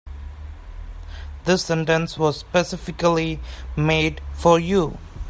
This 1.45 1.61
sentence 1.65 2.17
was 2.17 2.39
specifically 2.39 3.39
made 3.77 4.19
for 4.33 4.57
you. 4.59 4.97